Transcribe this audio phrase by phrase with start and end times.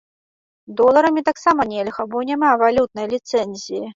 [0.79, 3.85] Доларамі таксама нельга, бо няма валютнай ліцэнзіі.